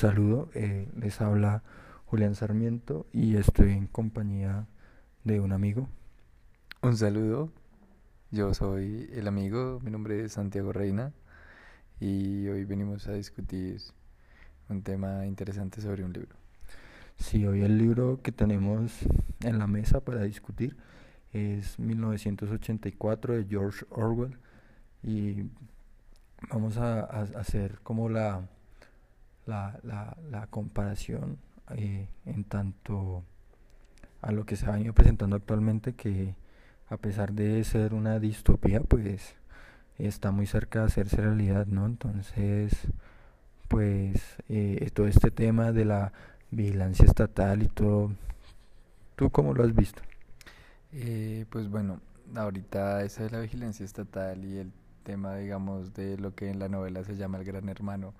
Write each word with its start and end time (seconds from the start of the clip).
saludo, 0.00 0.48
eh, 0.54 0.88
les 0.96 1.20
habla 1.20 1.62
Julián 2.06 2.34
Sarmiento 2.34 3.06
y 3.12 3.36
estoy 3.36 3.72
en 3.72 3.86
compañía 3.86 4.66
de 5.24 5.40
un 5.40 5.52
amigo. 5.52 5.90
Un 6.80 6.96
saludo, 6.96 7.52
yo 8.30 8.54
soy 8.54 9.10
el 9.12 9.28
amigo, 9.28 9.78
mi 9.84 9.90
nombre 9.90 10.24
es 10.24 10.32
Santiago 10.32 10.72
Reina 10.72 11.12
y 12.00 12.48
hoy 12.48 12.64
venimos 12.64 13.08
a 13.08 13.12
discutir 13.12 13.82
un 14.70 14.80
tema 14.80 15.26
interesante 15.26 15.82
sobre 15.82 16.02
un 16.02 16.14
libro. 16.14 16.34
Sí, 17.18 17.44
hoy 17.44 17.60
el 17.60 17.76
libro 17.76 18.22
que 18.22 18.32
tenemos 18.32 19.00
en 19.40 19.58
la 19.58 19.66
mesa 19.66 20.00
para 20.00 20.22
discutir 20.22 20.78
es 21.34 21.78
1984 21.78 23.34
de 23.34 23.44
George 23.44 23.84
Orwell 23.90 24.38
y 25.02 25.42
vamos 26.50 26.78
a, 26.78 27.02
hacer 27.02 27.80
como 27.82 28.08
la, 28.08 28.48
la, 29.50 30.46
comparación 30.50 31.38
eh, 31.76 32.08
en 32.26 32.44
tanto 32.44 33.24
a 34.22 34.32
lo 34.32 34.44
que 34.44 34.56
se 34.56 34.66
ha 34.66 34.72
venido 34.72 34.92
presentando 34.92 35.36
actualmente 35.36 35.94
que 35.94 36.34
a 36.88 36.96
pesar 36.96 37.32
de 37.32 37.62
ser 37.64 37.94
una 37.94 38.18
distopía 38.18 38.80
pues 38.80 39.34
está 39.98 40.30
muy 40.30 40.46
cerca 40.46 40.80
de 40.80 40.86
hacerse 40.86 41.18
realidad, 41.18 41.66
¿no? 41.66 41.86
Entonces, 41.86 42.72
pues 43.68 44.20
eh, 44.48 44.90
todo 44.92 45.06
este 45.06 45.30
tema 45.30 45.72
de 45.72 45.84
la 45.84 46.12
vigilancia 46.50 47.04
estatal 47.04 47.62
y 47.62 47.68
todo, 47.68 48.12
¿tú 49.16 49.30
cómo 49.30 49.54
lo 49.54 49.62
has 49.62 49.74
visto? 49.74 50.02
Eh, 50.92 51.46
pues 51.50 51.68
bueno, 51.68 52.00
ahorita 52.34 53.04
esa 53.04 53.24
es 53.24 53.32
la 53.32 53.40
vigilancia 53.40 53.84
estatal 53.84 54.44
y 54.44 54.58
el 54.58 54.72
tema, 55.04 55.36
digamos, 55.36 55.94
de 55.94 56.18
lo 56.18 56.34
que 56.34 56.50
en 56.50 56.58
la 56.58 56.68
novela 56.68 57.04
se 57.04 57.16
llama 57.16 57.38
el 57.38 57.44
gran 57.44 57.68
hermano, 57.68 58.14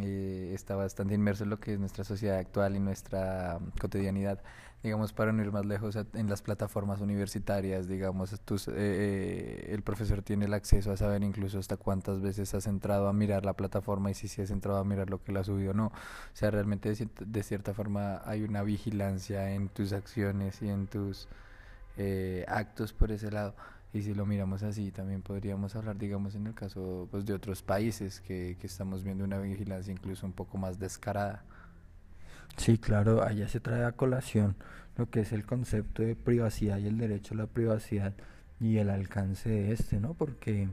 eh, 0.00 0.52
está 0.54 0.76
bastante 0.76 1.14
inmerso 1.14 1.44
en 1.44 1.50
lo 1.50 1.60
que 1.60 1.74
es 1.74 1.78
nuestra 1.78 2.04
sociedad 2.04 2.38
actual 2.38 2.76
y 2.76 2.80
nuestra 2.80 3.58
cotidianidad. 3.80 4.42
Digamos, 4.82 5.14
para 5.14 5.32
no 5.32 5.42
ir 5.42 5.50
más 5.50 5.64
lejos, 5.64 5.96
en 5.96 6.28
las 6.28 6.42
plataformas 6.42 7.00
universitarias, 7.00 7.88
digamos, 7.88 8.38
tus, 8.44 8.68
eh, 8.68 8.72
eh, 8.76 9.70
el 9.72 9.82
profesor 9.82 10.20
tiene 10.22 10.44
el 10.44 10.52
acceso 10.52 10.92
a 10.92 10.96
saber 10.98 11.22
incluso 11.22 11.58
hasta 11.58 11.78
cuántas 11.78 12.20
veces 12.20 12.52
has 12.54 12.66
entrado 12.66 13.08
a 13.08 13.14
mirar 13.14 13.46
la 13.46 13.54
plataforma 13.54 14.10
y 14.10 14.14
si, 14.14 14.28
si 14.28 14.42
has 14.42 14.50
entrado 14.50 14.78
a 14.78 14.84
mirar 14.84 15.08
lo 15.08 15.22
que 15.22 15.32
la 15.32 15.40
ha 15.40 15.44
subido 15.44 15.70
o 15.70 15.74
no. 15.74 15.86
O 15.86 15.92
sea, 16.34 16.50
realmente 16.50 16.94
de, 16.94 17.08
de 17.24 17.42
cierta 17.42 17.72
forma 17.72 18.20
hay 18.26 18.42
una 18.42 18.62
vigilancia 18.62 19.52
en 19.52 19.68
tus 19.70 19.94
acciones 19.94 20.60
y 20.60 20.68
en 20.68 20.86
tus 20.86 21.28
eh, 21.96 22.44
actos 22.48 22.92
por 22.92 23.12
ese 23.12 23.30
lado. 23.30 23.54
Y 23.94 24.02
si 24.02 24.12
lo 24.12 24.26
miramos 24.26 24.62
así, 24.64 24.90
también 24.90 25.22
podríamos 25.22 25.76
hablar, 25.76 25.96
digamos, 25.96 26.34
en 26.34 26.48
el 26.48 26.54
caso 26.54 27.08
pues, 27.10 27.24
de 27.24 27.32
otros 27.32 27.62
países 27.62 28.20
que, 28.20 28.56
que 28.60 28.66
estamos 28.66 29.04
viendo 29.04 29.24
una 29.24 29.38
vigilancia 29.38 29.92
incluso 29.92 30.26
un 30.26 30.32
poco 30.32 30.58
más 30.58 30.78
descarada. 30.78 31.44
Sí, 32.56 32.76
claro, 32.76 33.22
allá 33.22 33.48
se 33.48 33.60
trae 33.60 33.84
a 33.84 33.92
colación 33.92 34.56
lo 34.96 35.08
que 35.10 35.20
es 35.20 35.32
el 35.32 35.46
concepto 35.46 36.02
de 36.02 36.16
privacidad 36.16 36.78
y 36.78 36.86
el 36.86 36.98
derecho 36.98 37.34
a 37.34 37.38
la 37.38 37.46
privacidad 37.46 38.14
y 38.60 38.78
el 38.78 38.90
alcance 38.90 39.48
de 39.48 39.72
este, 39.72 40.00
¿no? 40.00 40.14
Porque, 40.14 40.68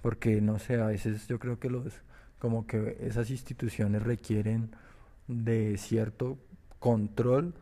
porque 0.00 0.40
no 0.40 0.58
sé, 0.58 0.80
a 0.80 0.86
veces 0.86 1.26
yo 1.28 1.38
creo 1.38 1.58
que 1.58 1.70
los, 1.70 1.84
como 2.38 2.66
que 2.66 2.98
esas 3.00 3.30
instituciones 3.30 4.02
requieren 4.02 4.70
de 5.28 5.76
cierto 5.78 6.38
control 6.78 7.54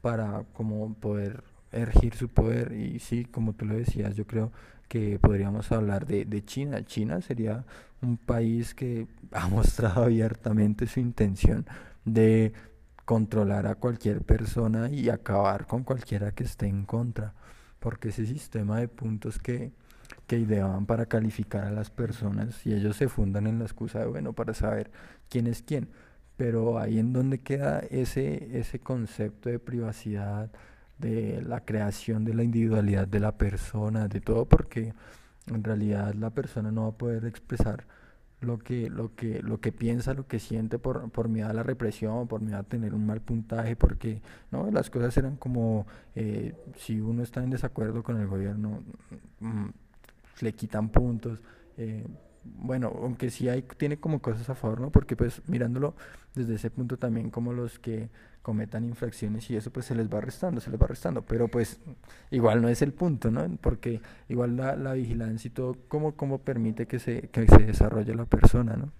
para 0.00 0.44
como 0.54 0.94
poder 0.94 1.42
ergir 1.72 2.14
su 2.14 2.28
poder 2.28 2.72
y 2.72 2.98
sí, 2.98 3.24
como 3.24 3.54
tú 3.54 3.64
lo 3.64 3.74
decías, 3.74 4.16
yo 4.16 4.26
creo 4.26 4.52
que 4.88 5.18
podríamos 5.18 5.72
hablar 5.72 6.06
de, 6.06 6.24
de 6.24 6.44
China. 6.44 6.84
China 6.84 7.20
sería 7.20 7.64
un 8.02 8.18
país 8.18 8.74
que 8.74 9.06
ha 9.32 9.48
mostrado 9.48 10.04
abiertamente 10.04 10.86
su 10.86 11.00
intención 11.00 11.66
de 12.04 12.52
controlar 13.04 13.66
a 13.66 13.74
cualquier 13.74 14.22
persona 14.22 14.90
y 14.90 15.08
acabar 15.08 15.66
con 15.66 15.82
cualquiera 15.82 16.32
que 16.32 16.44
esté 16.44 16.66
en 16.66 16.84
contra, 16.84 17.34
porque 17.80 18.10
ese 18.10 18.26
sistema 18.26 18.78
de 18.78 18.88
puntos 18.88 19.38
que, 19.38 19.72
que 20.26 20.38
ideaban 20.38 20.86
para 20.86 21.06
calificar 21.06 21.64
a 21.64 21.70
las 21.70 21.90
personas 21.90 22.64
y 22.66 22.74
ellos 22.74 22.96
se 22.96 23.08
fundan 23.08 23.46
en 23.46 23.58
la 23.58 23.64
excusa 23.64 24.00
de, 24.00 24.06
bueno, 24.06 24.32
para 24.32 24.54
saber 24.54 24.90
quién 25.28 25.46
es 25.46 25.62
quién, 25.62 25.88
pero 26.36 26.78
ahí 26.78 26.98
en 26.98 27.12
donde 27.12 27.38
queda 27.38 27.80
ese, 27.80 28.58
ese 28.58 28.78
concepto 28.78 29.48
de 29.48 29.58
privacidad, 29.58 30.50
de 31.02 31.42
la 31.42 31.64
creación 31.64 32.24
de 32.24 32.34
la 32.34 32.44
individualidad 32.44 33.06
de 33.08 33.20
la 33.20 33.36
persona, 33.36 34.08
de 34.08 34.20
todo, 34.20 34.46
porque 34.46 34.94
en 35.48 35.64
realidad 35.64 36.14
la 36.14 36.30
persona 36.30 36.70
no 36.70 36.82
va 36.82 36.88
a 36.88 36.98
poder 36.98 37.24
expresar 37.26 37.84
lo 38.40 38.58
que, 38.58 38.90
lo 38.90 39.14
que, 39.14 39.40
lo 39.42 39.60
que 39.60 39.72
piensa, 39.72 40.14
lo 40.14 40.26
que 40.26 40.38
siente 40.38 40.78
por, 40.78 41.10
por 41.10 41.28
miedo 41.28 41.48
a 41.48 41.52
la 41.52 41.62
represión, 41.62 42.26
por 42.26 42.40
miedo 42.40 42.58
a 42.58 42.62
tener 42.64 42.94
un 42.94 43.06
mal 43.06 43.20
puntaje, 43.20 43.76
porque 43.76 44.20
no 44.50 44.70
las 44.70 44.90
cosas 44.90 45.16
eran 45.16 45.36
como 45.36 45.86
eh, 46.14 46.54
si 46.76 47.00
uno 47.00 47.22
está 47.22 47.42
en 47.42 47.50
desacuerdo 47.50 48.02
con 48.02 48.20
el 48.20 48.26
gobierno, 48.26 48.82
mm, 49.40 49.68
le 50.40 50.52
quitan 50.54 50.88
puntos. 50.88 51.40
Eh, 51.76 52.06
bueno, 52.44 52.92
aunque 53.02 53.30
sí 53.30 53.48
hay, 53.48 53.62
tiene 53.62 53.98
como 53.98 54.20
cosas 54.20 54.48
a 54.50 54.54
favor, 54.56 54.80
¿no? 54.80 54.90
Porque 54.90 55.16
pues 55.16 55.40
mirándolo 55.48 55.94
desde 56.34 56.54
ese 56.54 56.70
punto 56.70 56.96
también 56.96 57.30
como 57.30 57.52
los 57.52 57.78
que 57.78 58.10
cometan 58.42 58.84
infracciones 58.84 59.48
y 59.50 59.56
eso 59.56 59.70
pues 59.70 59.86
se 59.86 59.94
les 59.94 60.12
va 60.12 60.20
restando, 60.20 60.60
se 60.60 60.70
les 60.70 60.80
va 60.80 60.86
restando, 60.86 61.22
pero 61.22 61.48
pues 61.48 61.80
igual 62.30 62.60
no 62.60 62.68
es 62.68 62.82
el 62.82 62.92
punto, 62.92 63.30
¿no? 63.30 63.48
Porque 63.60 64.00
igual 64.28 64.56
la, 64.56 64.76
la 64.76 64.92
vigilancia 64.94 65.48
y 65.48 65.52
todo, 65.52 65.76
¿cómo, 65.88 66.16
cómo 66.16 66.38
permite 66.38 66.86
que 66.86 66.98
se, 66.98 67.28
que 67.28 67.46
se 67.46 67.58
desarrolle 67.58 68.14
la 68.14 68.26
persona, 68.26 68.76
¿no? 68.76 68.92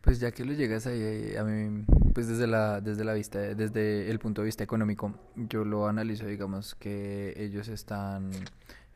Pues 0.00 0.20
ya 0.20 0.30
que 0.30 0.44
lo 0.44 0.52
llegas 0.52 0.86
ahí, 0.86 1.34
a 1.36 1.44
mí, 1.44 1.84
pues 2.14 2.28
desde 2.28 2.46
la, 2.46 2.80
desde 2.80 3.04
la 3.04 3.12
vista, 3.12 3.40
desde 3.40 4.10
el 4.10 4.18
punto 4.18 4.42
de 4.42 4.46
vista 4.46 4.64
económico, 4.64 5.12
yo 5.36 5.64
lo 5.64 5.86
analizo, 5.86 6.26
digamos, 6.26 6.74
que 6.76 7.34
ellos 7.36 7.68
están 7.68 8.30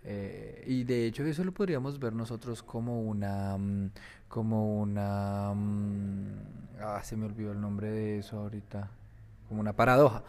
eh, 0.05 0.65
y 0.67 0.83
de 0.85 1.07
hecho 1.07 1.25
eso 1.25 1.45
lo 1.45 1.53
podríamos 1.53 1.99
ver 2.01 2.13
nosotros 2.13 2.63
como 2.63 3.03
una, 3.03 3.57
mm, 3.57 3.91
como 4.29 4.81
una, 4.81 5.53
mm, 5.55 6.81
ah, 6.81 7.01
se 7.05 7.17
me 7.17 7.27
olvidó 7.27 7.53
el 7.53 7.61
nombre 7.61 7.91
de 7.91 8.19
eso 8.19 8.39
ahorita, 8.41 8.91
como 9.53 9.61
una 9.61 9.77
paradoja. 9.77 10.25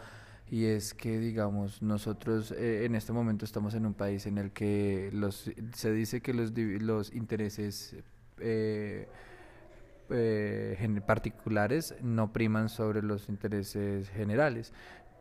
Y 0.50 0.66
es 0.66 0.92
que, 0.92 1.18
digamos, 1.18 1.80
nosotros 1.80 2.52
eh, 2.52 2.84
en 2.84 2.94
este 2.94 3.14
momento 3.14 3.46
estamos 3.46 3.72
en 3.72 3.86
un 3.86 3.94
país 3.94 4.26
en 4.26 4.36
el 4.36 4.52
que 4.52 5.08
los, 5.14 5.50
se 5.72 5.92
dice 5.92 6.20
que 6.20 6.34
los, 6.34 6.52
los 6.52 7.14
intereses 7.14 7.96
eh, 8.38 9.08
particulares 11.06 11.94
no 12.02 12.34
priman 12.34 12.68
sobre 12.68 13.02
los 13.02 13.30
intereses 13.30 14.10
generales 14.10 14.74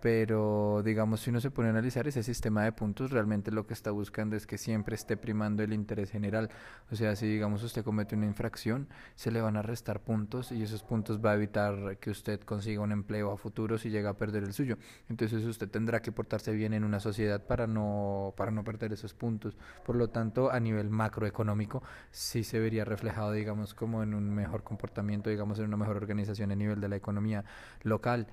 pero 0.03 0.81
digamos 0.83 1.21
si 1.21 1.29
uno 1.29 1.39
se 1.39 1.49
pone 1.49 1.69
a 1.69 1.71
analizar 1.71 2.09
ese 2.09 2.23
sistema 2.23 2.65
de 2.65 2.73
puntos 2.73 3.09
realmente 3.09 3.51
lo 3.51 3.65
que 3.65 3.73
está 3.73 3.89
buscando 3.89 4.35
es 4.35 4.45
que 4.45 4.57
siempre 4.57 4.95
esté 4.95 5.15
primando 5.15 5.63
el 5.63 5.71
interés 5.71 6.11
general. 6.11 6.49
O 6.91 6.97
sea 6.97 7.15
si 7.15 7.25
digamos 7.25 7.63
usted 7.63 7.85
comete 7.85 8.13
una 8.13 8.25
infracción 8.25 8.89
se 9.15 9.31
le 9.31 9.39
van 9.39 9.55
a 9.55 9.61
restar 9.61 10.01
puntos 10.01 10.51
y 10.51 10.61
esos 10.61 10.83
puntos 10.83 11.23
va 11.23 11.31
a 11.31 11.35
evitar 11.35 11.99
que 11.99 12.09
usted 12.09 12.41
consiga 12.41 12.81
un 12.81 12.91
empleo 12.91 13.31
a 13.31 13.37
futuro 13.37 13.77
si 13.77 13.91
llega 13.91 14.09
a 14.09 14.17
perder 14.17 14.43
el 14.43 14.51
suyo. 14.51 14.77
Entonces 15.07 15.45
usted 15.45 15.69
tendrá 15.69 16.01
que 16.01 16.11
portarse 16.11 16.51
bien 16.51 16.73
en 16.73 16.83
una 16.83 16.99
sociedad 16.99 17.41
para 17.41 17.65
no 17.65 18.33
para 18.35 18.51
no 18.51 18.65
perder 18.65 18.91
esos 18.91 19.13
puntos. 19.13 19.55
Por 19.85 19.95
lo 19.95 20.09
tanto 20.09 20.51
a 20.51 20.59
nivel 20.59 20.89
macroeconómico 20.89 21.81
sí 22.11 22.43
se 22.43 22.59
vería 22.59 22.83
reflejado 22.83 23.31
digamos 23.31 23.73
como 23.73 24.03
en 24.03 24.15
un 24.15 24.35
mejor 24.35 24.63
comportamiento 24.63 25.29
digamos 25.29 25.59
en 25.59 25.65
una 25.65 25.77
mejor 25.77 25.95
organización 25.95 26.51
a 26.51 26.55
nivel 26.55 26.81
de 26.81 26.89
la 26.89 26.97
economía 26.97 27.45
local 27.83 28.27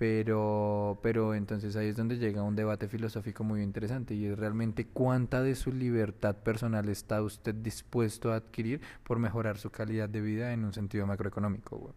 pero, 0.00 0.98
pero 1.02 1.34
entonces 1.34 1.76
ahí 1.76 1.88
es 1.88 1.96
donde 1.96 2.16
llega 2.16 2.42
un 2.42 2.56
debate 2.56 2.88
filosófico 2.88 3.44
muy 3.44 3.60
interesante 3.60 4.14
y 4.14 4.24
es 4.24 4.38
realmente 4.38 4.86
cuánta 4.86 5.42
de 5.42 5.54
su 5.54 5.74
libertad 5.74 6.36
personal 6.36 6.88
está 6.88 7.20
usted 7.20 7.54
dispuesto 7.54 8.32
a 8.32 8.36
adquirir 8.36 8.80
por 9.04 9.18
mejorar 9.18 9.58
su 9.58 9.68
calidad 9.68 10.08
de 10.08 10.22
vida 10.22 10.54
en 10.54 10.64
un 10.64 10.72
sentido 10.72 11.06
macroeconómico. 11.06 11.94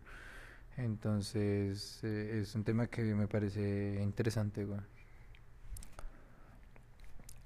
Entonces 0.75 2.01
eh, 2.03 2.41
es 2.41 2.53
un 2.55 2.65
tema 2.65 2.87
que 2.87 3.03
me 3.15 3.29
parece 3.29 4.01
interesante. 4.03 4.67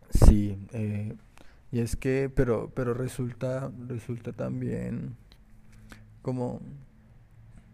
Sí, 0.09 0.57
eh, 0.73 1.15
y 1.71 1.81
es 1.81 1.95
que, 1.95 2.31
pero, 2.33 2.71
pero 2.73 2.95
resulta, 2.95 3.71
resulta 3.87 4.33
también 4.33 5.17
como 6.23 6.61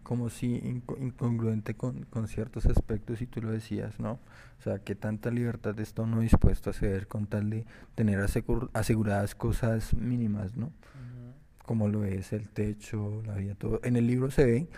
como 0.04 0.28
si 0.30 0.56
incongruente 0.56 1.74
con, 1.74 2.04
con, 2.04 2.28
ciertos 2.28 2.66
aspectos 2.66 3.22
y 3.22 3.26
tú 3.26 3.42
lo 3.42 3.50
decías, 3.50 3.98
¿no? 3.98 4.20
O 4.58 4.62
sea, 4.62 4.78
que 4.78 4.94
tanta 4.94 5.30
libertad 5.30 5.78
está 5.80 6.02
uno 6.02 6.20
dispuesto 6.20 6.70
a 6.70 6.72
ceder 6.72 7.08
con 7.08 7.26
tal 7.26 7.50
de 7.50 7.66
tener 7.94 8.20
aseguradas 8.20 9.34
cosas 9.34 9.94
mínimas, 9.94 10.56
¿no? 10.56 10.72
Como 11.64 11.88
lo 11.88 12.04
es 12.04 12.32
el 12.32 12.50
techo, 12.50 13.22
la 13.26 13.34
vida, 13.34 13.54
todo. 13.54 13.80
En 13.82 13.96
el 13.96 14.06
libro 14.06 14.30
se 14.30 14.44
ve 14.44 14.68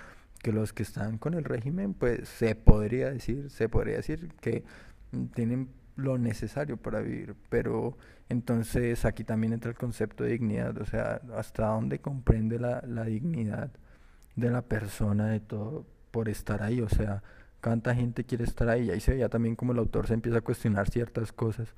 que 0.43 0.53
los 0.53 0.73
que 0.73 0.85
están 0.85 1.19
con 1.19 1.35
el 1.35 1.45
régimen, 1.45 1.93
pues 1.93 2.29
se 2.29 2.55
podría 2.55 3.11
decir, 3.11 3.51
se 3.51 3.69
podría 3.69 3.97
decir 3.97 4.33
que 4.41 4.63
tienen 5.35 5.69
lo 5.97 6.19
necesario 6.19 6.77
para 6.77 7.01
vivir, 7.01 7.35
pero 7.49 7.97
entonces 8.29 9.05
aquí 9.05 9.25
también 9.25 9.55
entra 9.55 9.71
el 9.71 9.77
concepto 9.77 10.23
de 10.23 10.31
dignidad, 10.31 10.77
o 10.79 10.85
sea, 10.85 11.21
hasta 11.35 11.67
dónde 11.67 11.99
comprende 11.99 12.61
la, 12.61 12.83
la 12.87 13.05
dignidad 13.05 13.73
de 14.37 14.51
la 14.51 14.63
persona, 14.63 15.29
de 15.29 15.41
todo, 15.41 15.87
por 16.11 16.29
estar 16.29 16.63
ahí, 16.63 16.81
o 16.81 16.89
sea, 16.89 17.23
cuánta 17.63 17.95
gente 17.95 18.25
quiere 18.25 18.45
estar 18.45 18.69
ahí. 18.69 18.87
Y 18.87 18.91
ahí 18.91 19.01
se 19.01 19.13
veía 19.13 19.29
también 19.29 19.57
como 19.57 19.73
el 19.73 19.79
autor 19.79 20.07
se 20.07 20.15
empieza 20.15 20.39
a 20.39 20.43
cuestionar 20.43 20.91
ciertas 20.91 21.33
cosas. 21.33 21.69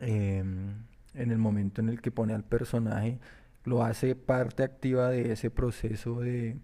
Em, 0.00 0.84
en 1.14 1.30
el 1.30 1.38
momento 1.38 1.80
en 1.80 1.88
el 1.88 2.00
que 2.00 2.10
pone 2.10 2.34
al 2.34 2.44
personaje, 2.44 3.18
lo 3.64 3.84
hace 3.84 4.14
parte 4.14 4.62
activa 4.62 5.10
de 5.10 5.32
ese 5.32 5.50
proceso 5.50 6.20
de, 6.20 6.58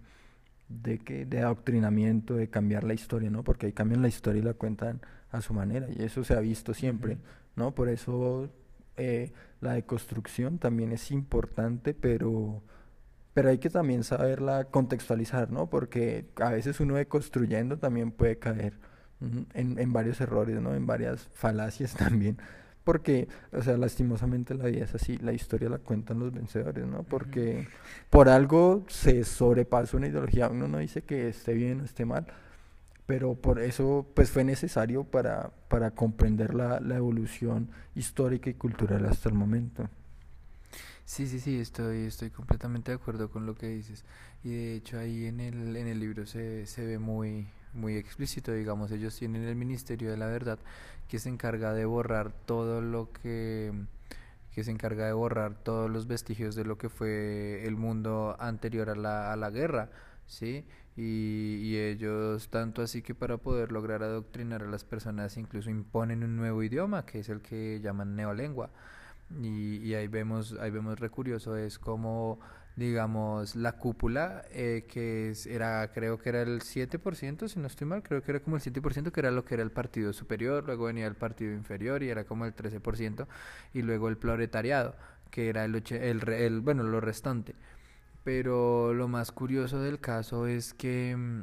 de, 0.69 0.99
que, 0.99 1.27
de 1.27 1.41
adoctrinamiento, 1.41 2.35
de 2.35 2.49
cambiar 2.49 2.85
la 2.85 2.95
historia, 2.95 3.31
¿no? 3.31 3.45
Porque 3.45 3.67
ahí 3.67 3.73
cambian 3.73 4.03
la 4.03 4.09
historia 4.09 4.41
y 4.41 4.45
la 4.45 4.55
cuentan 4.55 5.01
a 5.31 5.41
su 5.41 5.55
manera, 5.55 5.87
y 5.91 6.03
eso 6.03 6.25
se 6.25 6.35
ha 6.35 6.41
visto 6.41 6.75
siempre, 6.75 7.19
¿no? 7.57 7.73
Por 7.75 7.89
eso 7.89 8.51
eh, 8.97 9.33
la 9.61 9.75
deconstrucción 9.75 10.59
también 10.59 10.93
es 10.93 11.11
importante, 11.11 11.95
pero, 11.95 12.63
pero 13.35 13.51
hay 13.51 13.59
que 13.59 13.71
también 13.71 14.05
saberla 14.05 14.65
contextualizar, 14.65 15.51
¿no? 15.51 15.69
Porque 15.69 16.27
a 16.37 16.51
veces 16.51 16.81
uno 16.81 16.97
deconstruyendo 16.97 17.79
también 17.79 18.11
puede 18.11 18.39
caer 18.39 18.75
en, 19.55 19.79
en 19.79 19.93
varios 19.93 20.21
errores, 20.21 20.61
¿no? 20.61 20.75
En 20.75 20.87
varias 20.87 21.29
falacias 21.33 21.95
también. 21.97 22.39
Porque, 22.85 23.29
o 23.53 23.63
sea, 23.63 23.77
lastimosamente 23.77 24.55
la 24.55 24.65
vida 24.65 24.85
es 24.85 24.95
así, 24.95 25.19
la 25.19 25.33
historia 25.33 25.69
la 25.69 25.79
cuentan 25.79 26.19
los 26.19 26.33
vencedores, 26.33 26.87
¿no? 26.87 27.03
Porque 27.03 27.69
por 28.09 28.29
algo 28.29 28.85
se 28.89 29.23
sobrepasa 29.25 29.97
una 29.97 30.09
ideología, 30.09 30.49
uno 30.49 30.67
no 30.67 30.79
dice 30.79 31.03
que 31.03 31.29
esté 31.29 31.53
bien 31.53 31.83
o 31.83 31.85
esté 31.85 32.07
mal, 32.07 32.27
pero 33.07 33.35
por 33.35 33.61
eso 33.61 34.07
pues 34.15 34.31
fue 34.31 34.45
necesario 34.45 35.05
para, 35.05 35.53
para 35.69 35.91
comprender 35.91 36.55
la, 36.55 36.81
la 36.81 36.97
evolución 36.97 37.69
histórica 37.95 38.49
y 38.51 38.55
cultural 38.55 39.05
hasta 39.07 39.29
el 39.29 39.35
momento. 39.35 39.89
Sí, 41.05 41.27
sí, 41.27 41.41
sí, 41.41 41.59
estoy, 41.61 42.07
estoy 42.07 42.31
completamente 42.31 42.93
de 42.93 42.97
acuerdo 42.97 43.31
con 43.31 43.45
lo 43.47 43.55
que 43.57 43.69
dices. 43.69 44.05
Y 44.45 44.51
de 44.51 44.75
hecho 44.77 44.99
ahí 44.99 45.27
en 45.27 45.41
el, 45.41 45.77
en 45.77 45.87
el 45.89 45.99
libro 46.01 46.27
se, 46.27 46.67
se 46.67 46.87
ve 46.87 46.99
muy, 46.99 47.49
muy 47.75 47.97
explícito, 47.97 48.53
digamos, 48.53 48.91
ellos 48.93 49.17
tienen 49.17 49.43
el 49.45 49.57
Ministerio 49.57 50.11
de 50.11 50.17
la 50.17 50.27
Verdad 50.27 50.59
que 51.09 51.19
se 51.19 51.29
encarga 51.29 51.75
de 51.75 51.85
borrar 51.85 52.33
todo 52.47 52.81
lo 52.81 53.13
que 53.13 53.73
que 54.55 54.65
se 54.65 54.71
encarga 54.73 55.07
de 55.07 55.13
borrar 55.13 55.55
todos 55.55 55.91
los 55.91 56.07
vestigios 56.07 56.55
de 56.57 56.65
lo 56.65 56.77
que 56.79 56.89
fue 56.89 57.63
el 57.67 57.77
mundo 57.77 58.37
anterior 58.41 58.91
a 58.91 58.97
la, 58.97 59.33
a 59.33 59.37
la 59.37 59.51
guerra, 59.51 59.91
¿sí? 60.27 60.65
Y, 60.97 61.61
y, 61.63 61.77
ellos, 61.79 62.49
tanto 62.51 62.83
así 62.83 63.01
que 63.03 63.15
para 63.15 63.39
poder 63.39 63.73
lograr 63.73 64.03
adoctrinar 64.03 64.63
a 64.63 64.67
las 64.67 64.85
personas, 64.85 65.37
incluso 65.37 65.71
imponen 65.71 66.25
un 66.25 66.37
nuevo 66.37 66.63
idioma, 66.63 67.07
que 67.07 67.21
es 67.21 67.29
el 67.29 67.41
que 67.43 67.81
llaman 67.83 68.17
neolengua. 68.17 68.71
Y, 69.43 69.79
y 69.79 69.95
ahí 69.95 70.09
vemos, 70.09 70.57
ahí 70.61 70.71
vemos 70.71 70.99
re 70.99 71.11
curioso, 71.11 71.57
es 71.57 71.79
como 71.79 72.41
digamos, 72.77 73.57
la 73.57 73.73
cúpula, 73.77 74.43
eh, 74.51 74.87
que 74.89 75.35
era, 75.47 75.93
creo 75.93 76.19
que 76.19 76.31
era 76.31 76.43
el 76.43 76.63
7%, 76.63 77.49
si 77.49 77.59
no 77.59 77.67
estoy 77.67 77.87
mal, 77.87 78.03
creo 78.03 78.23
que 78.23 78.31
era 78.31 78.41
como 78.41 78.57
el 78.57 78.63
7%, 78.63 79.13
que 79.13 79.21
era 79.21 79.31
lo 79.31 79.45
que 79.45 79.55
era 79.55 79.63
el 79.63 79.71
partido 79.71 80.13
superior, 80.13 80.65
luego 80.65 80.87
venía 80.87 81.07
el 81.07 81.15
partido 81.15 81.53
inferior 81.53 82.03
y 82.03 82.09
era 82.09 82.25
como 82.25 82.47
el 82.47 82.55
13%, 82.55 83.27
y 83.75 83.83
luego 83.83 84.09
el 84.09 84.17
proletariado, 84.17 84.95
que 85.31 85.49
era 85.51 85.65
el, 85.65 85.75
el, 85.91 86.29
el 86.29 86.61
bueno, 86.61 86.83
lo 86.83 87.01
restante. 87.01 87.55
Pero 88.25 88.95
lo 88.95 89.09
más 89.09 89.33
curioso 89.33 89.81
del 89.81 90.01
caso 90.01 90.47
es 90.47 90.75
que, 90.75 91.17
mm, 91.17 91.43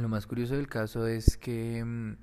lo 0.00 0.08
más 0.08 0.26
curioso 0.26 0.56
del 0.56 0.68
caso 0.68 1.06
es 1.06 1.36
que 1.38 1.84
mm, 1.84 2.16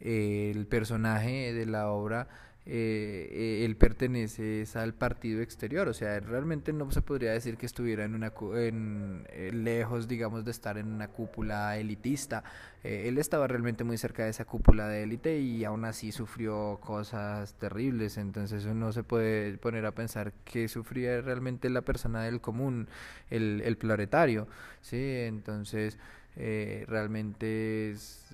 el 0.00 0.66
personaje 0.66 1.52
de 1.52 1.66
la 1.66 1.90
obra 1.90 2.28
eh, 2.66 3.28
eh, 3.32 3.64
él 3.64 3.74
pertenece 3.76 4.64
al 4.74 4.92
partido 4.92 5.40
exterior, 5.40 5.88
o 5.88 5.94
sea, 5.94 6.20
realmente 6.20 6.72
no 6.74 6.90
se 6.90 7.00
podría 7.00 7.32
decir 7.32 7.56
que 7.56 7.64
estuviera 7.64 8.04
en 8.04 8.14
una 8.14 8.32
en, 8.54 9.26
eh, 9.30 9.50
lejos, 9.52 10.06
digamos, 10.08 10.44
de 10.44 10.50
estar 10.50 10.76
en 10.76 10.92
una 10.92 11.08
cúpula 11.08 11.78
elitista. 11.78 12.44
Eh, 12.84 13.08
él 13.08 13.18
estaba 13.18 13.46
realmente 13.46 13.82
muy 13.82 13.96
cerca 13.96 14.24
de 14.24 14.30
esa 14.30 14.44
cúpula 14.44 14.88
de 14.88 15.02
élite 15.04 15.38
y 15.38 15.64
aún 15.64 15.84
así 15.86 16.12
sufrió 16.12 16.78
cosas 16.82 17.54
terribles, 17.54 18.18
entonces 18.18 18.66
uno 18.66 18.92
se 18.92 19.04
puede 19.04 19.56
poner 19.58 19.86
a 19.86 19.92
pensar 19.92 20.32
que 20.44 20.68
sufría 20.68 21.20
realmente 21.22 21.70
la 21.70 21.82
persona 21.82 22.22
del 22.22 22.40
común, 22.42 22.88
el, 23.30 23.62
el 23.64 23.76
proletario, 23.78 24.48
sí, 24.82 24.98
entonces 24.98 25.98
eh, 26.36 26.84
realmente 26.88 27.90
es, 27.90 28.28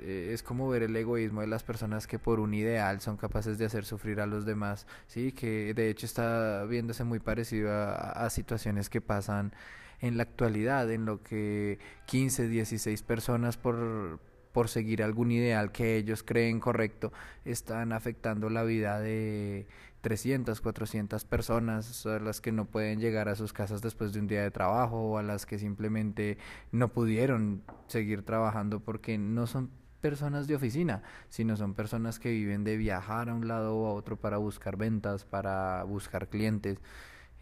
eh, 0.00 0.30
es, 0.32 0.42
como 0.42 0.68
ver 0.68 0.82
el 0.82 0.94
egoísmo 0.94 1.40
de 1.40 1.46
las 1.46 1.62
personas 1.62 2.06
que 2.06 2.18
por 2.18 2.40
un 2.40 2.52
ideal 2.54 3.00
son 3.00 3.16
capaces 3.16 3.58
de 3.58 3.64
hacer 3.64 3.84
sufrir 3.84 4.20
a 4.20 4.26
los 4.26 4.44
demás, 4.44 4.86
sí, 5.06 5.32
que 5.32 5.72
de 5.74 5.88
hecho 5.88 6.06
está 6.06 6.64
viéndose 6.64 7.04
muy 7.04 7.20
parecido 7.20 7.70
a, 7.72 8.28
situaciones 8.30 8.90
que 8.90 9.00
pasan 9.00 9.52
en 10.00 10.16
la 10.16 10.24
actualidad, 10.24 10.90
en 10.92 11.06
lo 11.06 11.22
que 11.22 11.78
15, 12.06 12.48
16 12.48 13.02
personas 13.02 13.56
por, 13.56 14.20
por 14.58 14.68
seguir 14.68 15.04
algún 15.04 15.30
ideal 15.30 15.70
que 15.70 15.96
ellos 15.96 16.24
creen 16.24 16.58
correcto, 16.58 17.12
están 17.44 17.92
afectando 17.92 18.50
la 18.50 18.64
vida 18.64 18.98
de 18.98 19.68
300, 20.00 20.60
400 20.60 21.24
personas, 21.24 22.04
a 22.06 22.18
las 22.18 22.40
que 22.40 22.50
no 22.50 22.64
pueden 22.64 22.98
llegar 22.98 23.28
a 23.28 23.36
sus 23.36 23.52
casas 23.52 23.82
después 23.82 24.12
de 24.12 24.18
un 24.18 24.26
día 24.26 24.42
de 24.42 24.50
trabajo 24.50 24.96
o 24.96 25.16
a 25.16 25.22
las 25.22 25.46
que 25.46 25.60
simplemente 25.60 26.38
no 26.72 26.88
pudieron 26.88 27.62
seguir 27.86 28.24
trabajando 28.24 28.80
porque 28.80 29.16
no 29.16 29.46
son 29.46 29.70
personas 30.00 30.48
de 30.48 30.56
oficina, 30.56 31.04
sino 31.28 31.56
son 31.56 31.74
personas 31.74 32.18
que 32.18 32.32
viven 32.32 32.64
de 32.64 32.76
viajar 32.78 33.28
a 33.28 33.34
un 33.34 33.46
lado 33.46 33.76
o 33.76 33.86
a 33.86 33.92
otro 33.92 34.16
para 34.16 34.38
buscar 34.38 34.76
ventas, 34.76 35.24
para 35.24 35.84
buscar 35.84 36.26
clientes 36.26 36.78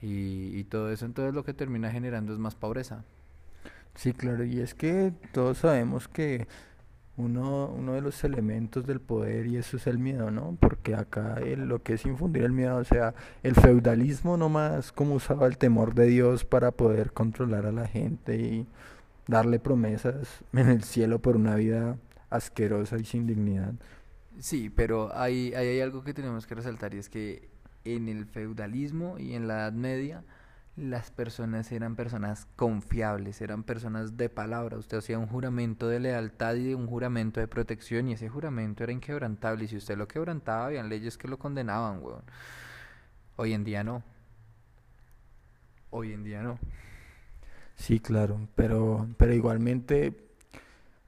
y, 0.02 0.54
y 0.54 0.64
todo 0.64 0.92
eso. 0.92 1.06
Entonces 1.06 1.32
lo 1.32 1.46
que 1.46 1.54
termina 1.54 1.90
generando 1.90 2.34
es 2.34 2.38
más 2.38 2.54
pobreza. 2.56 3.06
Sí, 3.96 4.12
claro, 4.12 4.44
y 4.44 4.60
es 4.60 4.74
que 4.74 5.14
todos 5.32 5.56
sabemos 5.56 6.06
que 6.06 6.46
uno, 7.16 7.68
uno 7.68 7.94
de 7.94 8.02
los 8.02 8.22
elementos 8.24 8.86
del 8.86 9.00
poder 9.00 9.46
y 9.46 9.56
eso 9.56 9.76
es 9.78 9.86
el 9.86 9.98
miedo, 9.98 10.30
¿no? 10.30 10.56
Porque 10.60 10.94
acá 10.94 11.40
lo 11.40 11.82
que 11.82 11.94
es 11.94 12.04
infundir 12.04 12.42
el 12.44 12.52
miedo, 12.52 12.76
o 12.76 12.84
sea, 12.84 13.14
el 13.42 13.54
feudalismo 13.54 14.36
nomás 14.36 14.92
como 14.92 15.14
usaba 15.14 15.46
el 15.46 15.56
temor 15.56 15.94
de 15.94 16.06
Dios 16.06 16.44
para 16.44 16.72
poder 16.72 17.12
controlar 17.12 17.66
a 17.66 17.72
la 17.72 17.86
gente 17.86 18.36
y 18.36 18.66
darle 19.26 19.58
promesas 19.58 20.44
en 20.52 20.68
el 20.68 20.82
cielo 20.82 21.20
por 21.20 21.36
una 21.36 21.54
vida 21.56 21.96
asquerosa 22.28 22.98
y 22.98 23.04
sin 23.04 23.26
dignidad. 23.26 23.74
Sí, 24.38 24.68
pero 24.68 25.16
hay, 25.16 25.54
hay, 25.54 25.68
hay 25.68 25.80
algo 25.80 26.04
que 26.04 26.12
tenemos 26.12 26.46
que 26.46 26.54
resaltar 26.54 26.92
y 26.92 26.98
es 26.98 27.08
que 27.08 27.48
en 27.84 28.08
el 28.08 28.26
feudalismo 28.26 29.18
y 29.18 29.34
en 29.34 29.48
la 29.48 29.54
Edad 29.54 29.72
Media 29.72 30.22
las 30.76 31.10
personas 31.10 31.72
eran 31.72 31.96
personas 31.96 32.46
confiables, 32.54 33.40
eran 33.40 33.62
personas 33.62 34.16
de 34.16 34.28
palabra. 34.28 34.76
Usted 34.76 34.98
hacía 34.98 35.18
un 35.18 35.26
juramento 35.26 35.88
de 35.88 36.00
lealtad 36.00 36.54
y 36.56 36.74
un 36.74 36.86
juramento 36.86 37.40
de 37.40 37.48
protección 37.48 38.08
y 38.08 38.12
ese 38.12 38.28
juramento 38.28 38.84
era 38.84 38.92
inquebrantable. 38.92 39.64
Y 39.64 39.68
si 39.68 39.76
usted 39.76 39.96
lo 39.96 40.06
quebrantaba, 40.06 40.66
habían 40.66 40.88
leyes 40.90 41.16
que 41.16 41.28
lo 41.28 41.38
condenaban, 41.38 42.02
weón. 42.02 42.22
Hoy 43.36 43.54
en 43.54 43.64
día 43.64 43.84
no. 43.84 44.02
Hoy 45.90 46.12
en 46.12 46.24
día 46.24 46.42
no. 46.42 46.58
Sí, 47.74 48.00
claro, 48.00 48.48
pero, 48.54 49.08
pero 49.16 49.32
igualmente 49.32 50.14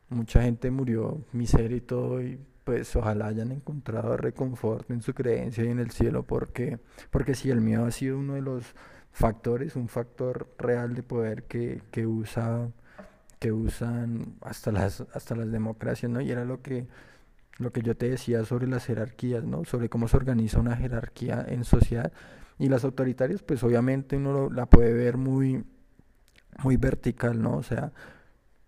mucha 0.09 0.43
gente 0.43 0.71
murió 0.71 1.25
miseria 1.33 1.77
y 1.77 1.81
todo 1.83 2.23
y 2.23 2.41
pues 2.65 2.95
ojalá 2.97 3.27
hayan 3.27 3.53
encontrado 3.53 4.17
reconforto 4.17 4.93
en 4.93 5.03
su 5.03 5.15
creencia 5.15 5.65
y 5.65 5.69
en 5.69 5.79
el 5.79 5.91
cielo 5.91 6.23
porque 6.23 6.79
porque 7.11 7.35
si 7.35 7.51
el 7.51 7.63
miedo 7.63 7.87
ha 7.87 7.91
sido 7.91 8.19
uno 8.19 8.35
de 8.35 8.43
los 8.43 8.75
factores, 9.19 9.75
un 9.75 9.89
factor 9.89 10.49
real 10.59 10.95
de 10.95 11.03
poder 11.03 11.43
que, 11.45 11.83
que 11.91 12.07
usa 12.07 12.71
que 13.41 13.53
usan 13.53 14.37
hasta 14.43 14.71
las 14.73 15.01
hasta 15.13 15.35
las 15.35 15.51
democracias, 15.51 16.11
¿no? 16.11 16.21
Y 16.21 16.31
era 16.31 16.45
lo 16.45 16.63
que 16.63 16.87
lo 17.59 17.73
que 17.73 17.83
yo 17.83 17.97
te 17.97 18.09
decía 18.09 18.45
sobre 18.45 18.69
las 18.69 18.87
jerarquías, 18.87 19.43
¿no? 19.43 19.65
Sobre 19.65 19.89
cómo 19.89 20.07
se 20.07 20.17
organiza 20.17 20.61
una 20.61 20.77
jerarquía 20.77 21.45
en 21.49 21.65
sociedad 21.65 22.13
y 22.61 22.69
las 22.69 22.85
autoritarias, 22.85 23.43
pues 23.43 23.65
obviamente 23.65 24.17
uno 24.17 24.51
la 24.51 24.67
puede 24.67 24.93
ver 24.93 25.17
muy 25.17 25.65
muy 26.63 26.77
vertical, 26.77 27.43
¿no? 27.43 27.57
O 27.57 27.63
sea, 27.65 27.93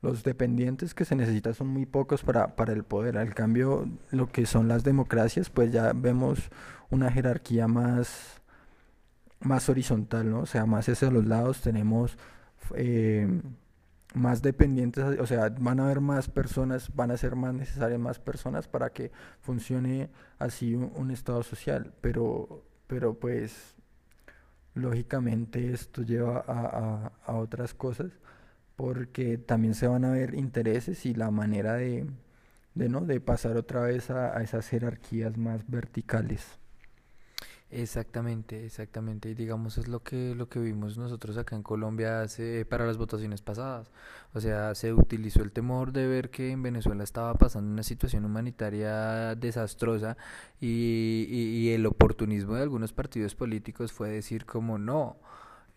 los 0.02 0.24
dependientes 0.24 0.94
que 0.94 1.04
se 1.04 1.14
necesitan 1.14 1.54
son 1.54 1.68
muy 1.68 1.86
pocos 1.86 2.22
para, 2.24 2.56
para 2.56 2.72
el 2.72 2.82
poder. 2.84 3.18
Al 3.18 3.34
cambio, 3.34 3.88
lo 4.10 4.26
que 4.26 4.46
son 4.46 4.66
las 4.68 4.82
democracias, 4.82 5.50
pues 5.50 5.72
ya 5.72 5.92
vemos 5.94 6.50
una 6.90 7.10
jerarquía 7.12 7.68
más 7.68 8.39
más 9.40 9.68
horizontal, 9.68 10.30
¿no? 10.30 10.40
O 10.40 10.46
sea, 10.46 10.66
más 10.66 10.88
hacia 10.88 11.10
los 11.10 11.26
lados 11.26 11.60
tenemos 11.62 12.18
eh, 12.74 13.26
más 14.14 14.42
dependientes, 14.42 15.04
o 15.18 15.26
sea, 15.26 15.50
van 15.58 15.80
a 15.80 15.84
haber 15.84 16.00
más 16.00 16.28
personas, 16.28 16.94
van 16.94 17.10
a 17.10 17.16
ser 17.16 17.36
más 17.36 17.54
necesarias 17.54 18.00
más 18.00 18.18
personas 18.18 18.68
para 18.68 18.90
que 18.90 19.12
funcione 19.40 20.10
así 20.38 20.74
un, 20.74 21.10
estado 21.10 21.42
social, 21.42 21.92
pero, 22.00 22.64
pero 22.86 23.14
pues 23.14 23.76
lógicamente 24.74 25.72
esto 25.72 26.02
lleva 26.02 26.44
a, 26.46 27.12
a, 27.24 27.34
otras 27.36 27.74
cosas 27.74 28.12
porque 28.76 29.38
también 29.38 29.74
se 29.74 29.88
van 29.88 30.04
a 30.04 30.12
ver 30.12 30.34
intereses 30.34 31.06
y 31.06 31.14
la 31.14 31.30
manera 31.30 31.74
de, 31.74 32.06
de, 32.74 32.88
¿no? 32.88 33.02
de 33.02 33.20
pasar 33.20 33.56
otra 33.56 33.82
vez 33.82 34.10
a, 34.10 34.36
a 34.36 34.42
esas 34.42 34.68
jerarquías 34.68 35.36
más 35.36 35.68
verticales. 35.68 36.59
Exactamente, 37.72 38.64
exactamente. 38.66 39.30
Y 39.30 39.34
digamos 39.34 39.78
es 39.78 39.86
lo 39.86 40.02
que 40.02 40.34
lo 40.34 40.48
que 40.48 40.58
vimos 40.58 40.98
nosotros 40.98 41.36
acá 41.38 41.54
en 41.54 41.62
Colombia 41.62 42.20
hace 42.22 42.64
para 42.64 42.84
las 42.84 42.96
votaciones 42.98 43.42
pasadas. 43.42 43.92
O 44.34 44.40
sea, 44.40 44.74
se 44.74 44.92
utilizó 44.92 45.42
el 45.42 45.52
temor 45.52 45.92
de 45.92 46.08
ver 46.08 46.30
que 46.30 46.50
en 46.50 46.62
Venezuela 46.64 47.04
estaba 47.04 47.32
pasando 47.34 47.70
una 47.72 47.84
situación 47.84 48.24
humanitaria 48.24 49.36
desastrosa 49.36 50.16
y, 50.60 51.26
y, 51.30 51.70
el 51.72 51.86
oportunismo 51.86 52.54
de 52.56 52.62
algunos 52.62 52.92
partidos 52.92 53.36
políticos 53.36 53.92
fue 53.92 54.10
decir 54.10 54.46
como 54.46 54.76
no, 54.78 55.16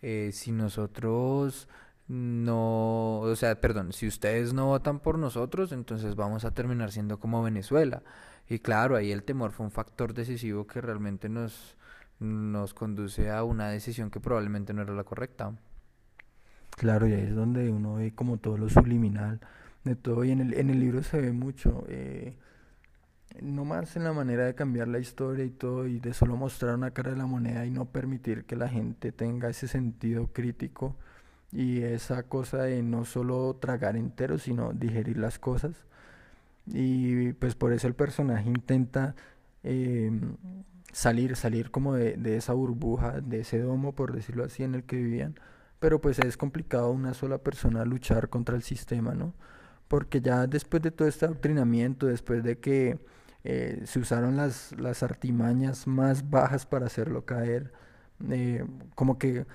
eh, 0.02 0.30
si 0.32 0.50
nosotros 0.52 1.68
no, 2.08 3.20
o 3.20 3.36
sea, 3.36 3.60
perdón, 3.60 3.92
si 3.92 4.06
ustedes 4.06 4.52
no 4.52 4.66
votan 4.66 5.00
por 5.00 5.18
nosotros, 5.18 5.72
entonces 5.72 6.16
vamos 6.16 6.44
a 6.44 6.50
terminar 6.52 6.92
siendo 6.92 7.18
como 7.20 7.42
Venezuela. 7.42 8.02
Y 8.48 8.58
claro, 8.58 8.96
ahí 8.96 9.10
el 9.12 9.22
temor 9.24 9.52
fue 9.52 9.64
un 9.66 9.72
factor 9.72 10.12
decisivo 10.14 10.66
que 10.66 10.80
realmente 10.80 11.28
nos 11.28 11.76
nos 12.20 12.74
conduce 12.74 13.30
a 13.30 13.44
una 13.44 13.68
decisión 13.68 14.10
que 14.10 14.20
probablemente 14.20 14.72
no 14.72 14.82
era 14.82 14.94
la 14.94 15.04
correcta. 15.04 15.52
Claro, 16.70 17.06
y 17.06 17.12
ahí 17.12 17.22
es 17.22 17.34
donde 17.34 17.70
uno 17.70 17.94
ve 17.94 18.14
como 18.14 18.38
todo 18.38 18.58
lo 18.58 18.68
subliminal 18.68 19.40
de 19.84 19.96
todo, 19.96 20.24
y 20.24 20.30
en 20.30 20.40
el, 20.40 20.54
en 20.54 20.70
el 20.70 20.80
libro 20.80 21.02
se 21.02 21.20
ve 21.20 21.32
mucho, 21.32 21.84
eh, 21.88 22.36
no 23.42 23.64
más 23.64 23.96
en 23.96 24.04
la 24.04 24.12
manera 24.12 24.46
de 24.46 24.54
cambiar 24.54 24.88
la 24.88 24.98
historia 24.98 25.44
y 25.44 25.50
todo, 25.50 25.86
y 25.86 26.00
de 26.00 26.14
solo 26.14 26.36
mostrar 26.36 26.74
una 26.74 26.92
cara 26.92 27.10
de 27.10 27.16
la 27.16 27.26
moneda 27.26 27.66
y 27.66 27.70
no 27.70 27.86
permitir 27.86 28.44
que 28.44 28.56
la 28.56 28.68
gente 28.68 29.12
tenga 29.12 29.50
ese 29.50 29.68
sentido 29.68 30.28
crítico 30.32 30.96
y 31.52 31.82
esa 31.82 32.24
cosa 32.24 32.62
de 32.64 32.82
no 32.82 33.04
solo 33.04 33.56
tragar 33.60 33.96
entero, 33.96 34.38
sino 34.38 34.72
digerir 34.72 35.18
las 35.18 35.38
cosas. 35.38 35.86
Y 36.66 37.32
pues 37.34 37.54
por 37.54 37.72
eso 37.72 37.86
el 37.86 37.94
personaje 37.94 38.48
intenta 38.48 39.14
eh, 39.62 40.10
salir, 40.92 41.36
salir 41.36 41.70
como 41.70 41.94
de, 41.94 42.16
de, 42.16 42.36
esa 42.36 42.52
burbuja, 42.52 43.20
de 43.20 43.40
ese 43.40 43.60
domo, 43.60 43.94
por 43.94 44.12
decirlo 44.12 44.44
así, 44.44 44.62
en 44.62 44.74
el 44.74 44.84
que 44.84 44.96
vivían. 44.96 45.38
Pero 45.80 46.00
pues 46.00 46.18
es 46.18 46.36
complicado 46.36 46.90
una 46.90 47.14
sola 47.14 47.38
persona 47.38 47.84
luchar 47.84 48.28
contra 48.28 48.56
el 48.56 48.62
sistema, 48.62 49.14
¿no? 49.14 49.34
Porque 49.88 50.20
ya 50.20 50.46
después 50.46 50.82
de 50.82 50.90
todo 50.90 51.08
este 51.08 51.26
adoctrinamiento, 51.26 52.06
después 52.06 52.42
de 52.42 52.58
que 52.58 52.98
eh, 53.44 53.82
se 53.84 53.98
usaron 53.98 54.36
las, 54.36 54.72
las 54.78 55.02
artimañas 55.02 55.86
más 55.86 56.30
bajas 56.30 56.64
para 56.66 56.86
hacerlo 56.86 57.24
caer, 57.26 57.72
eh, 58.30 58.64
como 58.94 59.18
que 59.18 59.46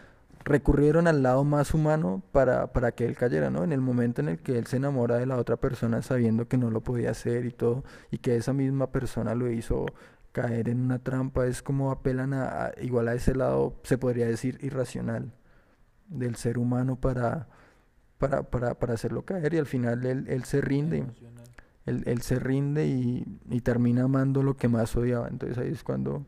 recurrieron 0.44 1.08
al 1.08 1.24
lado 1.24 1.44
más 1.44 1.74
humano 1.74 2.22
para, 2.32 2.68
para 2.68 2.92
que 2.92 3.06
él 3.06 3.16
cayera, 3.16 3.50
¿no? 3.50 3.64
En 3.64 3.74
el 3.74 3.82
momento 3.82 4.22
en 4.22 4.30
el 4.30 4.40
que 4.40 4.58
él 4.58 4.68
se 4.68 4.78
enamora 4.78 5.18
de 5.18 5.26
la 5.26 5.38
otra 5.38 5.58
persona 5.58 6.02
sabiendo 6.02 6.48
que 6.48 6.58
no 6.58 6.70
lo 6.72 6.82
podía 6.82 7.12
hacer 7.12 7.46
y 7.46 7.52
todo, 7.52 7.84
y 8.12 8.20
que 8.20 8.36
esa 8.36 8.54
misma 8.54 8.92
persona 8.92 9.36
lo 9.36 9.52
hizo 9.52 9.86
caer 10.32 10.70
en 10.70 10.82
una 10.82 11.00
trampa 11.00 11.48
es 11.48 11.62
como 11.62 11.92
apelan 11.92 12.34
a, 12.34 12.72
igual 12.82 13.08
a 13.08 13.14
ese 13.14 13.36
lado 13.36 13.80
se 13.84 13.98
podría 13.98 14.28
decir 14.28 14.58
irracional 14.62 15.34
del 16.08 16.36
ser 16.36 16.58
humano 16.58 16.96
para 16.96 17.48
para, 18.18 18.44
para, 18.44 18.76
para 18.76 18.94
hacerlo 18.94 19.24
caer 19.24 19.54
y 19.54 19.58
al 19.58 19.66
final 19.66 20.06
él, 20.06 20.26
él 20.28 20.44
se 20.44 20.62
rinde. 20.62 21.06
Él, 21.86 22.04
él, 22.06 22.22
se 22.22 22.38
rinde 22.38 22.86
y, 22.86 23.26
y, 23.50 23.62
termina 23.62 24.04
amando 24.04 24.44
lo 24.44 24.58
que 24.58 24.68
más 24.68 24.96
odiaba. 24.96 25.28
Entonces 25.28 25.58
ahí 25.58 25.72
es 25.72 25.84
cuando 25.84 26.26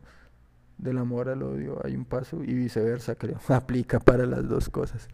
del 0.78 0.98
amor 0.98 1.28
al 1.28 1.42
odio 1.42 1.78
hay 1.84 1.94
un 1.94 2.06
paso 2.06 2.42
y 2.42 2.54
viceversa 2.54 3.14
creo. 3.14 3.38
Aplica 3.48 4.00
para 4.00 4.26
las 4.26 4.48
dos 4.48 4.68
cosas 4.70 5.08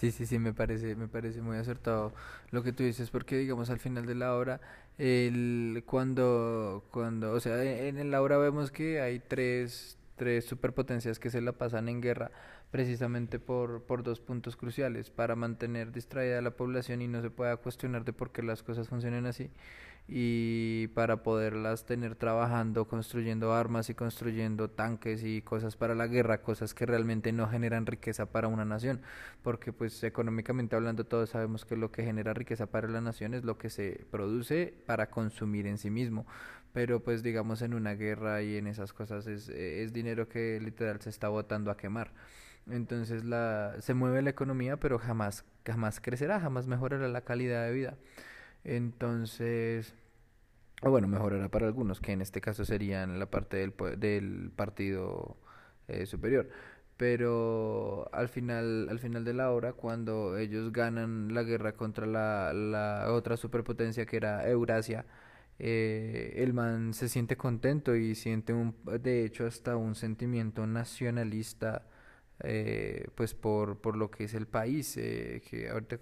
Sí, 0.00 0.12
sí, 0.12 0.24
sí, 0.24 0.38
me 0.38 0.54
parece, 0.54 0.96
me 0.96 1.08
parece 1.08 1.42
muy 1.42 1.58
acertado 1.58 2.14
lo 2.52 2.62
que 2.62 2.72
tú 2.72 2.82
dices, 2.82 3.10
porque 3.10 3.36
digamos 3.36 3.68
al 3.68 3.78
final 3.78 4.06
de 4.06 4.14
la 4.14 4.34
obra, 4.34 4.58
el, 4.96 5.82
cuando, 5.84 6.86
cuando, 6.90 7.32
o 7.32 7.40
sea, 7.40 7.62
en 7.62 8.10
la 8.10 8.22
obra 8.22 8.38
vemos 8.38 8.70
que 8.70 9.02
hay 9.02 9.18
tres, 9.18 9.98
tres 10.16 10.46
superpotencias 10.46 11.18
que 11.18 11.28
se 11.28 11.42
la 11.42 11.52
pasan 11.52 11.90
en 11.90 12.00
guerra 12.00 12.30
precisamente 12.70 13.38
por, 13.38 13.82
por 13.82 14.02
dos 14.02 14.20
puntos 14.20 14.56
cruciales, 14.56 15.10
para 15.10 15.36
mantener 15.36 15.92
distraída 15.92 16.38
a 16.38 16.42
la 16.42 16.52
población 16.52 17.02
y 17.02 17.08
no 17.08 17.20
se 17.20 17.28
pueda 17.30 17.58
cuestionar 17.58 18.06
de 18.06 18.14
por 18.14 18.32
qué 18.32 18.42
las 18.42 18.62
cosas 18.62 18.88
funcionan 18.88 19.26
así 19.26 19.50
y 20.12 20.88
para 20.88 21.22
poderlas 21.22 21.86
tener 21.86 22.16
trabajando, 22.16 22.88
construyendo 22.88 23.54
armas 23.54 23.90
y 23.90 23.94
construyendo 23.94 24.68
tanques 24.68 25.22
y 25.22 25.40
cosas 25.40 25.76
para 25.76 25.94
la 25.94 26.08
guerra, 26.08 26.42
cosas 26.42 26.74
que 26.74 26.84
realmente 26.84 27.30
no 27.30 27.48
generan 27.48 27.86
riqueza 27.86 28.26
para 28.26 28.48
una 28.48 28.64
nación, 28.64 29.02
porque 29.44 29.72
pues 29.72 30.02
económicamente 30.02 30.74
hablando 30.74 31.04
todos 31.04 31.30
sabemos 31.30 31.64
que 31.64 31.76
lo 31.76 31.92
que 31.92 32.02
genera 32.02 32.34
riqueza 32.34 32.66
para 32.66 32.88
la 32.88 33.00
nación 33.00 33.34
es 33.34 33.44
lo 33.44 33.56
que 33.56 33.70
se 33.70 34.04
produce 34.10 34.74
para 34.84 35.10
consumir 35.10 35.68
en 35.68 35.78
sí 35.78 35.90
mismo, 35.90 36.26
pero 36.72 37.04
pues 37.04 37.22
digamos 37.22 37.62
en 37.62 37.72
una 37.72 37.94
guerra 37.94 38.42
y 38.42 38.56
en 38.56 38.66
esas 38.66 38.92
cosas 38.92 39.28
es, 39.28 39.48
es 39.48 39.92
dinero 39.92 40.28
que 40.28 40.58
literal 40.60 41.00
se 41.00 41.10
está 41.10 41.28
botando 41.28 41.70
a 41.70 41.76
quemar. 41.76 42.12
Entonces 42.68 43.24
la, 43.24 43.76
se 43.78 43.94
mueve 43.94 44.22
la 44.22 44.30
economía, 44.30 44.76
pero 44.76 44.98
jamás, 44.98 45.44
jamás 45.64 46.00
crecerá, 46.00 46.40
jamás 46.40 46.66
mejorará 46.66 47.06
la 47.06 47.20
calidad 47.20 47.64
de 47.64 47.72
vida. 47.72 47.96
Entonces, 48.64 49.94
o 50.80 50.90
bueno, 50.90 51.08
mejorará 51.08 51.48
para 51.50 51.66
algunos, 51.66 52.00
que 52.00 52.12
en 52.12 52.22
este 52.22 52.40
caso 52.40 52.64
serían 52.64 53.18
la 53.18 53.26
parte 53.30 53.58
del, 53.58 53.74
del 53.98 54.50
partido 54.54 55.36
eh, 55.88 56.06
superior. 56.06 56.48
Pero 56.96 58.08
al 58.12 58.28
final, 58.28 58.88
al 58.90 58.98
final 58.98 59.24
de 59.24 59.34
la 59.34 59.50
obra, 59.50 59.72
cuando 59.72 60.36
ellos 60.38 60.72
ganan 60.72 61.32
la 61.34 61.42
guerra 61.42 61.72
contra 61.72 62.06
la, 62.06 62.52
la 62.52 63.12
otra 63.12 63.36
superpotencia 63.36 64.06
que 64.06 64.16
era 64.18 64.46
Eurasia, 64.48 65.06
eh, 65.58 66.34
el 66.36 66.52
man 66.54 66.94
se 66.94 67.08
siente 67.08 67.36
contento 67.36 67.94
y 67.96 68.14
siente 68.14 68.52
un, 68.52 68.74
de 69.02 69.24
hecho 69.24 69.46
hasta 69.46 69.76
un 69.76 69.94
sentimiento 69.94 70.66
nacionalista 70.66 71.86
eh, 72.42 73.08
pues 73.14 73.34
por, 73.34 73.78
por 73.80 73.96
lo 73.96 74.10
que 74.10 74.24
es 74.24 74.34
el 74.34 74.46
país 74.46 74.94
que 74.94 75.68
ahorita 75.70 75.98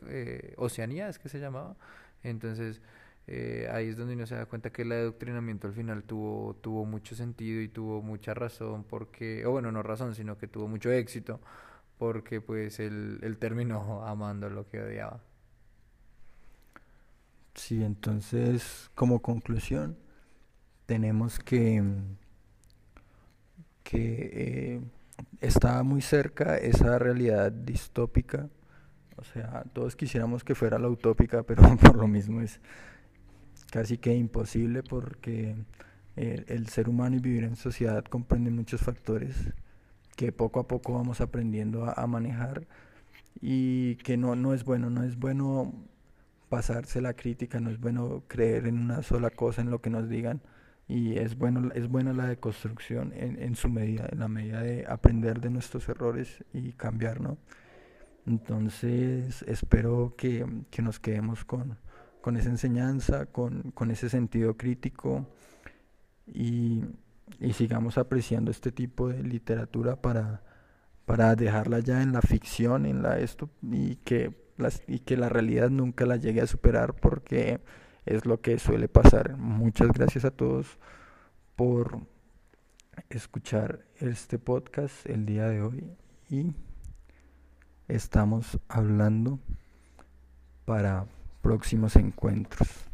Oceanía 0.56 1.08
es 1.08 1.18
que 1.18 1.28
se 1.28 1.40
llamaba 1.40 1.76
entonces, 2.22 2.80
eh, 3.28 3.68
ahí 3.70 3.88
es 3.88 3.96
donde 3.96 4.14
uno 4.14 4.26
se 4.26 4.34
da 4.34 4.46
cuenta 4.46 4.70
que 4.70 4.82
el 4.82 4.92
adoctrinamiento 4.92 5.68
al 5.68 5.74
final 5.74 6.02
tuvo, 6.02 6.54
tuvo 6.60 6.84
mucho 6.84 7.14
sentido 7.14 7.60
y 7.60 7.68
tuvo 7.68 8.02
mucha 8.02 8.34
razón, 8.34 8.84
porque, 8.84 9.44
o 9.46 9.50
bueno, 9.52 9.70
no 9.70 9.82
razón, 9.82 10.14
sino 10.14 10.38
que 10.38 10.48
tuvo 10.48 10.66
mucho 10.66 10.90
éxito, 10.90 11.40
porque 11.98 12.40
pues 12.40 12.80
él, 12.80 13.18
él 13.22 13.38
terminó 13.38 14.04
amando 14.06 14.48
lo 14.50 14.68
que 14.68 14.80
odiaba. 14.80 15.20
Sí, 17.54 17.82
entonces, 17.84 18.90
como 18.94 19.20
conclusión, 19.20 19.98
tenemos 20.86 21.38
que, 21.38 21.82
que 23.82 24.30
eh, 24.32 24.80
está 25.40 25.82
muy 25.82 26.00
cerca 26.00 26.56
esa 26.56 26.98
realidad 26.98 27.52
distópica 27.52 28.48
o 29.18 29.24
sea, 29.24 29.64
todos 29.72 29.96
quisiéramos 29.96 30.44
que 30.44 30.54
fuera 30.54 30.78
la 30.78 30.88
utópica, 30.88 31.42
pero 31.42 31.62
por 31.82 31.96
lo 31.96 32.06
mismo 32.06 32.40
es 32.40 32.60
casi 33.70 33.98
que 33.98 34.14
imposible 34.14 34.82
porque 34.82 35.56
el, 36.16 36.68
ser 36.68 36.88
humano 36.88 37.16
y 37.16 37.20
vivir 37.20 37.44
en 37.44 37.56
sociedad 37.56 38.04
comprende 38.04 38.50
muchos 38.50 38.80
factores 38.80 39.52
que 40.16 40.32
poco 40.32 40.60
a 40.60 40.66
poco 40.66 40.94
vamos 40.94 41.20
aprendiendo 41.20 41.84
a, 41.84 42.06
manejar 42.06 42.66
y 43.40 43.96
que 43.96 44.16
no, 44.16 44.34
no 44.34 44.54
es 44.54 44.64
bueno, 44.64 44.90
no 44.90 45.04
es 45.04 45.16
bueno 45.16 45.72
pasarse 46.48 47.00
la 47.00 47.14
crítica, 47.14 47.60
no 47.60 47.70
es 47.70 47.78
bueno 47.78 48.24
creer 48.26 48.66
en 48.66 48.78
una 48.78 49.02
sola 49.02 49.30
cosa, 49.30 49.60
en 49.60 49.70
lo 49.70 49.80
que 49.80 49.90
nos 49.90 50.08
digan 50.08 50.40
y 50.88 51.18
es 51.18 51.36
bueno 51.36 51.70
es 51.74 51.88
buena 51.88 52.12
la 52.14 52.26
deconstrucción 52.26 53.12
en, 53.14 53.40
en 53.40 53.54
su 53.54 53.68
medida, 53.68 54.08
en 54.10 54.20
la 54.20 54.28
medida 54.28 54.62
de 54.62 54.86
aprender 54.88 55.40
de 55.40 55.50
nuestros 55.50 55.88
errores 55.88 56.44
y 56.52 56.72
cambiar, 56.72 57.20
¿no? 57.20 57.38
Entonces 58.28 59.42
espero 59.48 60.14
que, 60.16 60.44
nos 60.82 61.00
quedemos 61.00 61.46
con, 61.46 61.78
esa 62.36 62.50
enseñanza, 62.50 63.26
con, 63.26 63.72
ese 63.90 64.08
sentido 64.08 64.56
crítico 64.56 65.26
y, 66.26 66.84
sigamos 67.52 67.98
apreciando 67.98 68.50
este 68.50 68.72
tipo 68.72 69.08
de 69.08 69.22
literatura 69.22 69.96
para, 70.00 70.42
para 71.04 71.34
dejarla 71.36 71.80
ya 71.80 72.02
en 72.02 72.12
la 72.12 72.22
ficción, 72.22 72.86
en 72.86 73.02
la 73.02 73.18
esto, 73.18 73.50
y 73.62 73.96
que, 73.96 74.34
las, 74.56 74.82
y 74.86 75.00
que 75.00 75.16
la 75.16 75.28
realidad 75.28 75.70
nunca 75.70 76.06
la 76.06 76.16
llegue 76.16 76.40
a 76.40 76.46
superar 76.46 76.94
porque 76.94 77.60
es 78.06 78.24
lo 78.26 78.40
que 78.40 78.58
suele 78.58 78.88
pasar. 78.88 79.36
Muchas 79.36 79.88
gracias 79.92 80.24
a 80.24 80.30
todos 80.30 80.78
por 81.56 82.00
escuchar 83.10 83.84
este 83.96 84.38
podcast 84.38 85.06
el 85.06 85.26
día 85.26 85.48
de 85.48 85.62
hoy 85.62 85.90
y 86.28 86.54
estamos 87.88 88.58
hablando 88.68 89.38
para 90.64 91.06
próximos 91.40 91.96
encuentros. 91.96 92.87